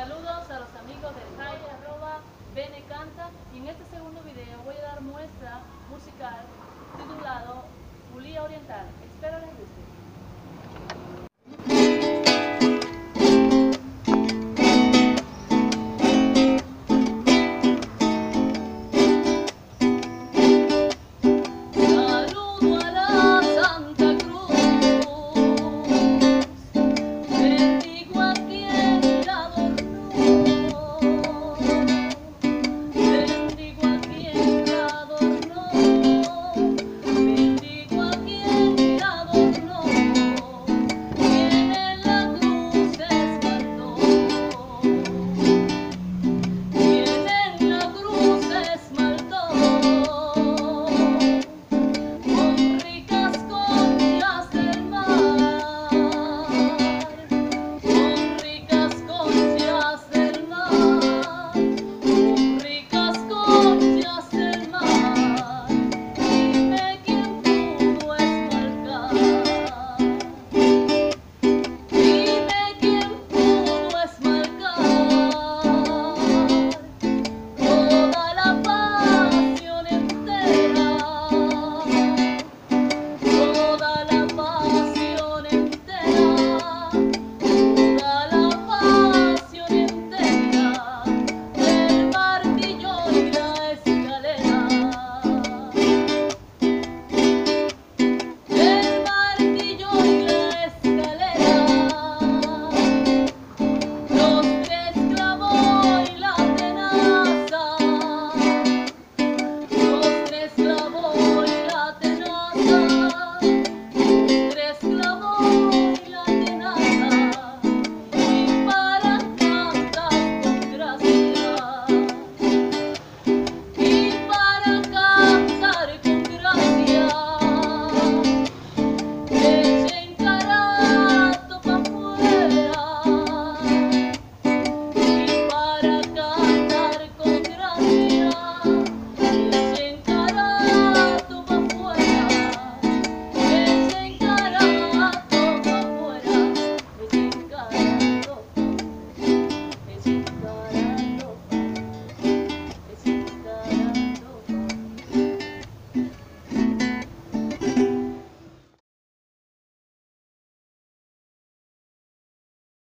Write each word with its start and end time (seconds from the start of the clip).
Saludos 0.00 0.48
a 0.48 0.60
los 0.60 0.74
amigos 0.76 1.12
de 1.14 1.20
Jai 1.36 1.58
arroba 1.76 2.20
Bene 2.54 2.82
Canta 2.88 3.28
y 3.52 3.58
en 3.58 3.68
este 3.68 3.84
segundo 3.84 4.22
video 4.22 4.56